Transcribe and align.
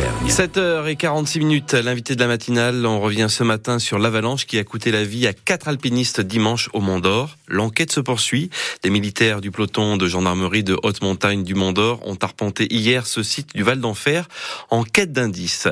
d'Auvergne. 0.00 0.28
7h46 0.28 1.38
minutes, 1.38 1.74
l'invité 1.74 2.14
de 2.14 2.20
la 2.20 2.26
matinale. 2.26 2.86
On 2.86 3.00
revient 3.00 3.26
ce 3.28 3.42
matin 3.42 3.78
sur 3.78 3.98
l'avalanche 3.98 4.46
qui 4.46 4.58
a 4.58 4.64
coûté 4.64 4.90
la 4.90 5.04
vie 5.04 5.26
à 5.26 5.32
quatre 5.32 5.68
alpinistes 5.68 6.20
dimanche 6.20 6.70
au 6.72 6.80
Mont 6.80 7.00
d'Or. 7.00 7.36
L'enquête 7.48 7.92
se 7.92 8.00
poursuit. 8.00 8.50
Des 8.82 8.90
militaires 8.90 9.40
du 9.40 9.50
peloton 9.50 9.96
de 9.96 10.06
gendarmerie 10.06 10.62
de 10.62 10.78
haute 10.82 11.02
montagne 11.02 11.42
du 11.42 11.54
Mont 11.54 11.72
d'Or 11.72 12.00
ont 12.06 12.16
arpenté 12.20 12.72
hier 12.72 13.06
ce 13.06 13.22
site 13.22 13.54
du 13.54 13.62
Val 13.62 13.80
d'Enfer 13.80 14.28
en 14.70 14.84
quête 14.84 15.12
d'indices. 15.12 15.68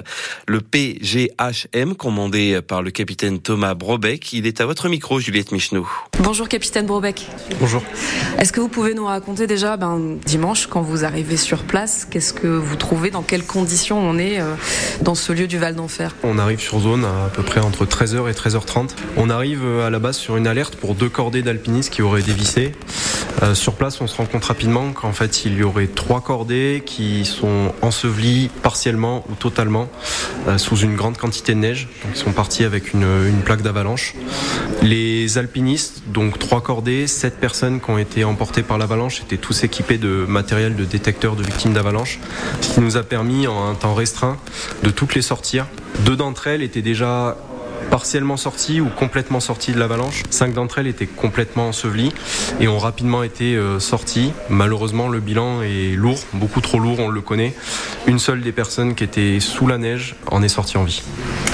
Le 0.47 0.61
PGHM, 0.61 1.95
commandé 1.95 2.61
par 2.61 2.83
le 2.83 2.91
capitaine 2.91 3.39
Thomas 3.41 3.75
Brobeck, 3.75 4.33
il 4.33 4.47
est 4.47 4.61
à 4.61 4.67
votre 4.67 4.89
micro, 4.89 5.21
Juliette 5.21 5.53
Michnou. 5.53 5.89
Bonjour 6.21 6.49
capitaine 6.49 6.87
Brobeck. 6.87 7.27
Bonjour. 7.61 7.83
Est-ce 8.39 8.53
que 8.53 8.61
vous 8.61 8.69
pouvez 8.69 8.95
nous 8.95 9.07
raconter 9.07 9.47
déjà, 9.47 9.77
ben, 9.77 10.19
dimanche, 10.27 10.67
quand 10.67 10.83
vous 10.83 11.05
arrivez 11.05 11.37
sur 11.37 11.63
place, 11.63 12.05
qu'est-ce 12.05 12.33
que 12.33 12.49
vous 12.49 12.77
trouvez, 12.77 13.11
dans 13.11 13.23
quelles 13.23 13.47
conditions 13.47 13.99
on 13.99 14.18
euh, 14.19 14.55
dans 15.03 15.15
ce 15.15 15.33
lieu 15.33 15.47
du 15.47 15.59
Val 15.59 15.75
d'Enfer 15.75 16.15
On 16.23 16.39
arrive 16.39 16.61
sur 16.61 16.81
zone 16.81 17.05
à, 17.05 17.31
peu 17.33 17.43
près 17.43 17.61
entre 17.61 17.85
13h 17.85 18.29
et 18.29 18.33
13h30. 18.33 18.91
On 19.17 19.31
arrive 19.31 19.61
euh, 19.65 19.87
à 19.87 19.91
la 19.91 19.99
base 19.99 20.17
sur 20.17 20.37
une 20.37 20.47
alerte 20.47 20.77
pour 20.77 20.95
deux 20.95 21.09
cordées 21.09 21.43
d'alpinistes 21.43 21.91
qui 21.91 22.03
auraient 22.03 22.23
dévissé. 22.23 22.73
Euh, 23.43 23.55
sur 23.55 23.75
place, 23.75 24.01
on 24.01 24.07
se 24.07 24.17
rend 24.17 24.27
compte 24.27 24.45
rapidement 24.45 24.93
qu'en 24.93 25.13
fait, 25.13 25.45
il 25.45 25.57
y 25.57 25.63
aurait 25.63 25.87
trois 25.87 26.21
cordées 26.21 26.83
qui 26.85 27.25
sont 27.25 27.73
ensevelies 27.83 28.51
partiellement 28.63 29.25
ou 29.31 29.35
totalement 29.35 29.89
sous 30.57 30.77
une 30.77 30.97
grande 30.97 31.19
quantité 31.19 31.55
de 31.55 31.59
neige. 31.59 31.89
Ils 32.09 32.17
sont 32.17 32.33
partis 32.33 32.65
avec 32.65 32.95
une, 32.95 33.07
une 33.27 33.43
plaque 33.43 33.63
d'avalanche. 33.63 34.15
Les 34.83 35.39
alpinistes, 35.39 36.03
donc 36.07 36.39
trois 36.39 36.63
cordées, 36.63 37.07
sept 37.07 37.39
personnes 37.39 37.81
qui 37.81 37.91
ont 37.91 37.99
été 37.99 38.25
emportées 38.25 38.63
par 38.63 38.79
l'avalanche, 38.79 39.21
étaient 39.21 39.37
tous 39.37 39.65
équipés 39.65 39.99
de 39.99 40.25
matériel 40.27 40.75
de 40.77 40.85
détecteur 40.85 41.37
de 41.37 41.43
victimes 41.43 41.75
d'avalanche, 41.75 42.19
ce 42.61 42.75
qui 42.75 42.81
nous 42.81 42.97
a 42.97 43.03
permis 43.03 43.47
en 43.47 43.69
un 43.69 43.75
temps 43.75 43.95
restreint 43.95 44.39
de 44.83 44.91
toutes 44.91 45.15
les 45.15 45.23
sortir. 45.23 45.67
Deux 46.01 46.17
d'entre 46.17 46.47
elles 46.47 46.63
étaient 46.63 46.83
déjà 46.83 47.37
partiellement 47.91 48.37
sorties 48.37 48.81
ou 48.81 48.89
complètement 48.89 49.41
sorties 49.41 49.73
de 49.73 49.79
l'avalanche. 49.79 50.23
Cinq 50.31 50.53
d'entre 50.53 50.79
elles 50.79 50.87
étaient 50.87 51.07
complètement 51.07 51.69
ensevelies 51.69 52.13
et 52.61 52.69
ont 52.69 52.79
rapidement 52.79 53.23
été 53.23 53.57
euh, 53.57 53.81
sorties. 53.81 54.33
Malheureusement, 54.49 55.09
le 55.09 55.21
bilan 55.21 55.63
est 55.63 55.95
lourd, 55.97 56.19
beaucoup 56.33 56.61
trop 56.61 56.79
lourd, 56.79 56.99
on 57.01 57.09
le 57.09 57.21
connaît. 57.21 57.55
Une 58.07 58.19
seule 58.19 58.41
des 58.41 58.53
personnes 58.53 58.95
qui 58.95 59.05
était 59.05 59.41
sous 59.41 59.67
la 59.67 59.79
neige 59.79 60.17
en 60.31 60.43
est 60.43 60.49
sortie 60.49 60.79
en 60.79 60.85
vie. 60.85 61.03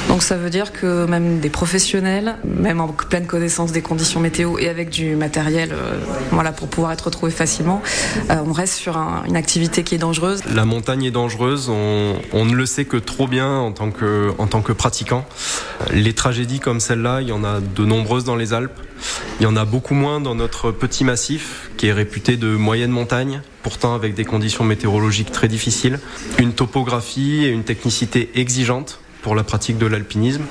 Donc 0.09 0.23
ça 0.23 0.37
veut 0.37 0.51
dire 0.51 0.73
que 0.73 1.07
même 1.07 1.41
des 1.41 1.51
professionnels, 1.51 2.37
même 2.45 2.81
en 2.81 2.89
pleine 2.89 3.27
connaissance 3.27 3.73
des 3.73 3.83
conditions 3.83 4.21
météo 4.21 4.59
et 4.59 4.69
avec 4.69 4.91
du 4.91 5.17
matériel 5.17 5.71
euh, 5.73 5.99
voilà, 6.31 6.53
pour 6.53 6.69
pouvoir 6.69 6.93
être 6.93 7.07
retrouvé 7.07 7.33
facilement, 7.33 7.83
euh, 8.31 8.37
on 8.47 8.53
reste 8.53 8.75
sur 8.75 8.97
un, 8.97 9.25
une 9.27 9.37
activité 9.37 9.83
qui 9.83 9.95
est 9.95 9.99
dangereuse. 9.99 10.43
La 10.55 10.65
montagne 10.65 11.05
est 11.05 11.11
dangereuse, 11.11 11.69
on, 11.69 12.45
ne 12.45 12.55
le 12.55 12.67
sait 12.67 12.85
que 12.85 12.97
trop 12.97 13.27
bien 13.27 13.49
en 13.49 13.73
tant 13.73 13.91
que, 13.91 14.33
en 14.39 14.47
tant 14.47 14.63
que 14.63 14.73
pratiquant. 14.73 15.25
Les 15.93 16.13
tragédies 16.13 16.61
comme 16.61 16.81
celle-là, 16.81 17.21
il 17.23 17.29
y 17.29 17.33
en 17.33 17.43
a 17.43 17.61
de 17.61 17.85
nombreuses 17.85 18.25
dans 18.25 18.37
les 18.37 18.53
Alpes. 18.53 18.79
Il 19.41 19.43
y 19.43 19.47
en 19.47 19.57
a 19.57 19.65
beaucoup 19.65 19.95
moins 19.95 20.21
dans 20.21 20.35
notre 20.35 20.71
petit 20.71 21.05
massif 21.05 21.71
qui 21.77 21.89
est 21.89 21.93
réputé 21.93 22.37
de 22.37 22.49
moyenne 22.49 22.91
montagne, 22.91 23.43
pourtant 23.63 23.95
avec 23.95 24.15
des 24.15 24.25
conditions 24.25 24.65
météorologiques 24.65 25.33
très 25.33 25.49
difficiles, 25.49 25.99
une 26.39 26.53
topographie 26.53 27.45
et 27.45 27.49
une 27.49 27.65
technicité 27.65 28.31
exigeante 28.37 29.01
pour 29.25 29.35
la 29.35 29.43
pratique 29.43 29.79
de 29.79 29.87
l'alpinisme 29.87 30.43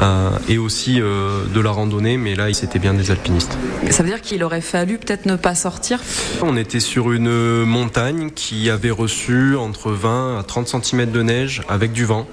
euh, 0.00 0.30
et 0.48 0.58
aussi 0.58 1.00
euh, 1.00 1.44
de 1.54 1.60
la 1.60 1.70
randonnée, 1.70 2.16
mais 2.16 2.34
là, 2.34 2.52
c'était 2.52 2.80
bien 2.80 2.92
des 2.92 3.12
alpinistes. 3.12 3.56
Ça 3.90 4.02
veut 4.02 4.08
dire 4.08 4.20
qu'il 4.20 4.42
aurait 4.42 4.60
fallu 4.60 4.98
peut-être 4.98 5.26
ne 5.26 5.36
pas 5.36 5.54
sortir? 5.54 6.00
On 6.42 6.56
était 6.56 6.80
sur 6.80 7.12
une 7.12 7.62
montagne 7.64 8.30
qui 8.30 8.68
avait 8.68 8.90
reçu 8.90 9.54
entre 9.54 9.92
20 9.92 10.40
à 10.40 10.42
30 10.42 10.82
cm 10.82 11.12
de 11.12 11.22
neige 11.22 11.62
avec 11.68 11.92
du 11.92 12.04
vent. 12.04 12.26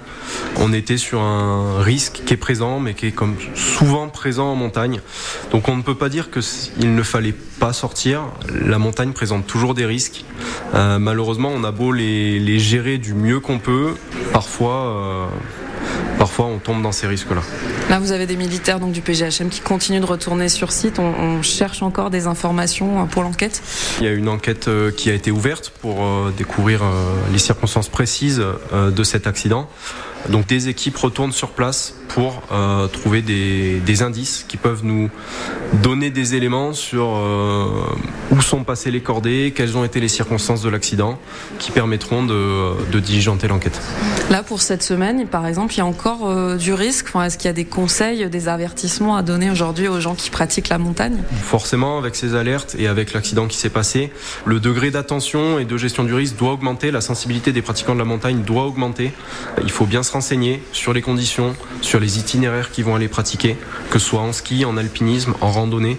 On 0.56 0.72
était 0.72 0.96
sur 0.96 1.20
un 1.20 1.80
risque 1.80 2.22
qui 2.26 2.34
est 2.34 2.38
présent, 2.38 2.80
mais 2.80 2.94
qui 2.94 3.06
est 3.06 3.12
comme 3.12 3.36
souvent 3.54 4.08
présent 4.08 4.50
en 4.50 4.56
montagne. 4.56 5.00
Donc 5.52 5.68
on 5.68 5.76
ne 5.76 5.82
peut 5.82 5.94
pas 5.94 6.08
dire 6.08 6.28
qu'il 6.32 6.92
ne 6.92 7.02
fallait 7.04 7.34
pas 7.60 7.72
sortir. 7.72 8.22
La 8.66 8.78
montagne 8.78 9.12
présente 9.12 9.46
toujours 9.46 9.74
des 9.74 9.86
risques. 9.86 10.24
Euh, 10.74 10.98
malheureusement, 10.98 11.52
on 11.54 11.62
a 11.62 11.70
beau 11.70 11.92
les, 11.92 12.40
les 12.40 12.58
gérer 12.58 12.98
du 12.98 13.14
mieux 13.14 13.38
qu'on 13.38 13.60
peut, 13.60 13.94
parfois 14.32 15.30
parfois 16.18 16.46
on 16.46 16.58
tombe 16.58 16.82
dans 16.82 16.92
ces 16.92 17.06
risques-là. 17.06 17.42
Là, 17.90 17.98
vous 17.98 18.12
avez 18.12 18.26
des 18.26 18.36
militaires 18.36 18.80
donc 18.80 18.92
du 18.92 19.00
PGHM 19.00 19.48
qui 19.50 19.60
continuent 19.60 20.00
de 20.00 20.06
retourner 20.06 20.48
sur 20.48 20.72
site. 20.72 20.98
On, 20.98 21.12
on 21.18 21.42
cherche 21.42 21.82
encore 21.82 22.10
des 22.10 22.26
informations 22.26 23.06
pour 23.06 23.22
l'enquête. 23.22 23.62
Il 24.00 24.06
y 24.06 24.08
a 24.08 24.12
une 24.12 24.28
enquête 24.28 24.68
euh, 24.68 24.90
qui 24.90 25.10
a 25.10 25.14
été 25.14 25.30
ouverte 25.30 25.72
pour 25.80 26.02
euh, 26.02 26.32
découvrir 26.36 26.82
euh, 26.82 27.14
les 27.32 27.38
circonstances 27.38 27.88
précises 27.88 28.42
de 28.72 29.04
cet 29.04 29.26
accident. 29.26 29.68
Donc 30.28 30.46
des 30.46 30.68
équipes 30.68 30.96
retournent 30.96 31.32
sur 31.32 31.50
place 31.50 31.94
pour 32.08 32.42
euh, 32.52 32.86
trouver 32.86 33.22
des, 33.22 33.80
des, 33.80 34.02
indices 34.02 34.44
qui 34.46 34.56
peuvent 34.56 34.84
nous 34.84 35.10
donner 35.82 36.10
des 36.10 36.36
éléments 36.36 36.72
sur 36.72 37.16
euh, 37.16 37.66
où 38.30 38.40
sont 38.40 38.62
passées 38.62 38.90
les 38.90 39.00
cordées, 39.00 39.52
quelles 39.54 39.76
ont 39.76 39.84
été 39.84 39.98
les 39.98 40.08
circonstances 40.08 40.62
de 40.62 40.68
l'accident, 40.68 41.18
qui 41.58 41.72
permettront 41.72 42.22
de, 42.22 42.90
de 42.90 43.00
diligenter 43.00 43.48
l'enquête. 43.48 43.80
Là, 44.30 44.42
pour 44.42 44.62
cette 44.62 44.82
semaine, 44.82 45.26
par 45.26 45.46
exemple, 45.46 45.74
il 45.74 45.78
y 45.78 45.80
a 45.80 45.86
encore 45.86 46.28
euh, 46.28 46.56
du 46.56 46.72
risque. 46.72 47.06
Enfin, 47.08 47.24
Est-ce 47.24 47.36
qu'il 47.36 47.46
y 47.46 47.50
a 47.50 47.54
des 47.54 47.64
conseils, 47.64 48.28
des 48.30 48.48
avertissements 48.48 49.16
à 49.16 49.22
donner 49.22 49.50
aujourd'hui 49.50 49.88
aux 49.88 50.00
gens 50.00 50.14
qui 50.14 50.30
pratiquent 50.30 50.68
la 50.68 50.78
montagne? 50.78 51.16
Forcément, 51.42 51.98
avec 51.98 52.14
ces 52.14 52.36
alertes 52.36 52.76
et 52.78 52.86
avec 52.86 53.12
l'accident 53.12 53.48
qui 53.48 53.56
s'est 53.56 53.70
passé, 53.70 54.12
le 54.46 54.60
degré 54.60 54.90
d'attention 54.92 55.58
et 55.58 55.64
de 55.64 55.76
gestion 55.76 56.04
du 56.04 56.14
risque 56.14 56.36
doit 56.36 56.52
augmenter, 56.52 56.92
la 56.92 57.00
sensibilité 57.00 57.52
des 57.52 57.62
pratiquants 57.62 57.94
de 57.94 57.98
la 57.98 58.04
montagne 58.04 58.42
doit 58.42 58.64
augmenter. 58.64 59.12
Il 59.62 59.70
faut 59.70 59.86
bien 59.86 60.04
se 60.04 60.13
renseigner 60.14 60.62
sur 60.72 60.92
les 60.92 61.02
conditions, 61.02 61.54
sur 61.80 61.98
les 61.98 62.18
itinéraires 62.18 62.70
qui 62.70 62.82
vont 62.82 62.94
aller 62.94 63.08
pratiquer, 63.08 63.56
que 63.90 63.98
ce 63.98 64.06
soit 64.06 64.20
en 64.20 64.32
ski, 64.32 64.64
en 64.64 64.76
alpinisme, 64.76 65.34
en 65.40 65.50
randonnée. 65.50 65.98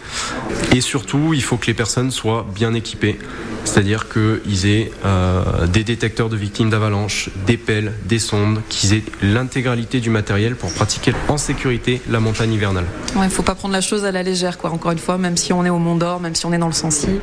Et 0.73 0.81
surtout, 0.81 1.33
il 1.33 1.43
faut 1.43 1.57
que 1.57 1.67
les 1.67 1.73
personnes 1.73 2.11
soient 2.11 2.45
bien 2.55 2.73
équipées. 2.73 3.19
C'est-à-dire 3.65 4.07
qu'ils 4.07 4.67
aient 4.67 4.91
euh, 5.05 5.67
des 5.67 5.83
détecteurs 5.83 6.29
de 6.29 6.37
victimes 6.37 6.69
d'avalanche, 6.69 7.29
des 7.45 7.57
pelles, 7.57 7.93
des 8.05 8.19
sondes, 8.19 8.61
qu'ils 8.69 8.93
aient 8.93 9.03
l'intégralité 9.21 9.99
du 9.99 10.09
matériel 10.09 10.55
pour 10.55 10.71
pratiquer 10.71 11.13
en 11.27 11.37
sécurité 11.37 12.01
la 12.07 12.19
montagne 12.19 12.53
hivernale. 12.53 12.85
Il 13.11 13.17
ouais, 13.17 13.25
ne 13.25 13.29
faut 13.29 13.43
pas 13.43 13.55
prendre 13.55 13.73
la 13.73 13.81
chose 13.81 14.05
à 14.05 14.11
la 14.11 14.23
légère, 14.23 14.57
quoi. 14.57 14.71
Encore 14.71 14.91
une 14.91 14.99
fois, 14.99 15.17
même 15.17 15.35
si 15.35 15.51
on 15.51 15.65
est 15.65 15.69
au 15.69 15.79
Mont 15.79 15.95
d'Or, 15.95 16.21
même 16.21 16.35
si 16.35 16.45
on 16.45 16.53
est 16.53 16.57
dans 16.57 16.67
le 16.67 16.73
Sancy. 16.73 17.19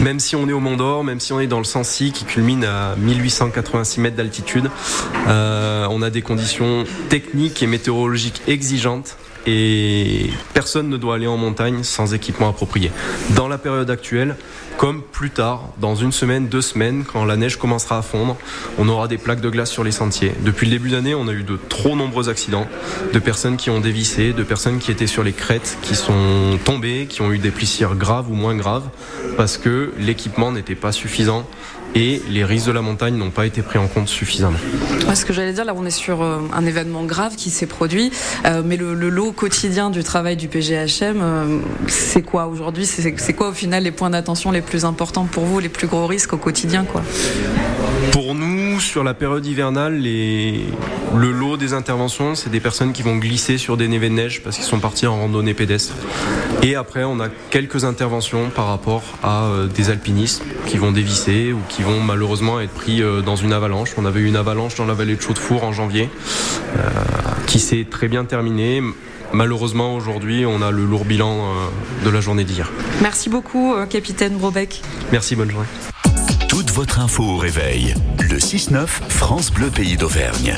Même 0.00 0.20
si 0.20 0.36
on 0.36 0.48
est 0.48 0.52
au 0.52 0.60
Mont 0.60 0.76
d'Or, 0.76 1.04
même 1.04 1.20
si 1.20 1.32
on 1.32 1.40
est 1.40 1.48
dans 1.48 1.58
le 1.58 1.64
Sancy 1.64 2.12
qui 2.12 2.24
culmine 2.24 2.64
à 2.64 2.94
1886 2.96 4.00
mètres 4.00 4.16
d'altitude, 4.16 4.70
euh, 5.28 5.86
on 5.90 6.02
a 6.02 6.10
des 6.10 6.22
conditions 6.30 6.84
techniques 7.08 7.60
et 7.60 7.66
météorologiques 7.66 8.42
exigeantes 8.46 9.16
et 9.48 10.30
personne 10.54 10.88
ne 10.88 10.96
doit 10.96 11.16
aller 11.16 11.26
en 11.26 11.36
montagne 11.36 11.82
sans 11.82 12.14
équipement 12.14 12.48
approprié. 12.48 12.92
Dans 13.30 13.48
la 13.48 13.58
période 13.58 13.90
actuelle, 13.90 14.36
comme 14.76 15.02
plus 15.02 15.30
tard, 15.30 15.70
dans 15.80 15.96
une 15.96 16.12
semaine, 16.12 16.46
deux 16.46 16.60
semaines, 16.62 17.02
quand 17.04 17.24
la 17.24 17.36
neige 17.36 17.56
commencera 17.56 17.98
à 17.98 18.02
fondre, 18.02 18.36
on 18.78 18.88
aura 18.88 19.08
des 19.08 19.18
plaques 19.18 19.40
de 19.40 19.50
glace 19.50 19.72
sur 19.72 19.82
les 19.82 19.90
sentiers. 19.90 20.32
Depuis 20.44 20.66
le 20.66 20.72
début 20.72 20.90
d'année, 20.90 21.16
on 21.16 21.26
a 21.26 21.32
eu 21.32 21.42
de 21.42 21.58
trop 21.68 21.96
nombreux 21.96 22.28
accidents, 22.28 22.68
de 23.12 23.18
personnes 23.18 23.56
qui 23.56 23.70
ont 23.70 23.80
dévissé, 23.80 24.32
de 24.32 24.44
personnes 24.44 24.78
qui 24.78 24.92
étaient 24.92 25.08
sur 25.08 25.24
les 25.24 25.32
crêtes, 25.32 25.78
qui 25.82 25.96
sont 25.96 26.60
tombées, 26.64 27.06
qui 27.08 27.22
ont 27.22 27.32
eu 27.32 27.38
des 27.38 27.50
plissures 27.50 27.96
graves 27.96 28.30
ou 28.30 28.34
moins 28.34 28.54
graves, 28.54 28.88
parce 29.36 29.58
que 29.58 29.92
l'équipement 29.98 30.52
n'était 30.52 30.76
pas 30.76 30.92
suffisant 30.92 31.44
et 31.94 32.22
les 32.28 32.44
risques 32.44 32.66
de 32.68 32.72
la 32.72 32.82
montagne 32.82 33.14
n'ont 33.14 33.30
pas 33.30 33.46
été 33.46 33.62
pris 33.62 33.78
en 33.78 33.88
compte 33.88 34.08
suffisamment. 34.08 34.58
Ouais, 35.08 35.14
ce 35.14 35.24
que 35.24 35.32
j'allais 35.32 35.52
dire, 35.52 35.64
là 35.64 35.74
on 35.76 35.84
est 35.84 35.90
sur 35.90 36.22
euh, 36.22 36.38
un 36.52 36.66
événement 36.66 37.04
grave 37.04 37.36
qui 37.36 37.50
s'est 37.50 37.66
produit, 37.66 38.10
euh, 38.46 38.62
mais 38.64 38.76
le, 38.76 38.94
le, 38.94 39.08
lot 39.08 39.32
quotidien 39.32 39.90
du 39.90 40.04
travail 40.04 40.36
du 40.36 40.48
PGHM, 40.48 41.20
euh, 41.20 41.58
c'est 41.88 42.22
quoi 42.22 42.46
aujourd'hui? 42.46 42.86
C'est 42.86 43.32
quoi 43.32 43.48
au 43.48 43.52
final 43.52 43.82
les 43.82 43.90
points 43.90 44.10
d'attention 44.10 44.50
les 44.50 44.62
plus 44.62 44.84
importants 44.84 45.24
pour 45.24 45.44
vous, 45.44 45.58
les 45.58 45.68
plus 45.68 45.86
gros 45.86 46.06
risques 46.06 46.32
au 46.32 46.38
quotidien 46.38 46.84
quoi? 46.84 47.02
Pour 48.12 48.34
nous, 48.34 48.59
sur 48.84 49.04
la 49.04 49.14
période 49.14 49.44
hivernale, 49.46 49.98
les... 49.98 50.64
le 51.14 51.30
lot 51.30 51.56
des 51.56 51.72
interventions, 51.72 52.34
c'est 52.34 52.50
des 52.50 52.60
personnes 52.60 52.92
qui 52.92 53.02
vont 53.02 53.16
glisser 53.16 53.58
sur 53.58 53.76
des 53.76 53.88
névés 53.88 54.08
de 54.08 54.14
neige 54.14 54.42
parce 54.42 54.56
qu'ils 54.56 54.64
sont 54.64 54.80
partis 54.80 55.06
en 55.06 55.16
randonnée 55.16 55.54
pédestre. 55.54 55.94
Et 56.62 56.74
après, 56.74 57.04
on 57.04 57.20
a 57.20 57.28
quelques 57.50 57.84
interventions 57.84 58.50
par 58.50 58.66
rapport 58.66 59.02
à 59.22 59.44
euh, 59.44 59.66
des 59.66 59.90
alpinistes 59.90 60.42
qui 60.66 60.78
vont 60.78 60.92
dévisser 60.92 61.52
ou 61.52 61.60
qui 61.68 61.82
vont 61.82 62.00
malheureusement 62.00 62.60
être 62.60 62.72
pris 62.72 63.02
euh, 63.02 63.22
dans 63.22 63.36
une 63.36 63.52
avalanche. 63.52 63.90
On 63.96 64.04
avait 64.04 64.20
eu 64.20 64.26
une 64.26 64.36
avalanche 64.36 64.74
dans 64.74 64.86
la 64.86 64.94
vallée 64.94 65.16
de 65.16 65.20
Chaudefour 65.20 65.64
en 65.64 65.72
janvier 65.72 66.10
euh, 66.76 66.80
qui 67.46 67.60
s'est 67.60 67.86
très 67.90 68.08
bien 68.08 68.24
terminée. 68.24 68.82
Malheureusement, 69.32 69.94
aujourd'hui, 69.94 70.44
on 70.44 70.60
a 70.60 70.70
le 70.70 70.84
lourd 70.84 71.04
bilan 71.04 71.54
de 72.04 72.10
la 72.10 72.20
journée 72.20 72.42
d'hier. 72.42 72.68
Merci 73.00 73.30
beaucoup, 73.30 73.76
capitaine 73.88 74.36
Brobeck. 74.36 74.82
Merci, 75.12 75.36
bonne 75.36 75.52
journée. 75.52 75.68
Votre 76.80 77.00
info 77.00 77.24
au 77.24 77.36
réveil. 77.36 77.94
Le 78.20 78.38
6-9, 78.38 78.86
France 78.86 79.52
Bleu 79.52 79.68
Pays 79.68 79.98
d'Auvergne. 79.98 80.54